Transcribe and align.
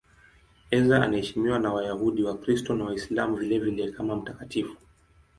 Ezra 0.77 1.03
anaheshimiwa 1.03 1.59
na 1.59 1.73
Wayahudi, 1.73 2.23
Wakristo 2.23 2.75
na 2.75 2.85
Waislamu 2.85 3.35
vilevile 3.35 3.91
kama 3.91 4.15
mtakatifu. 4.15 4.77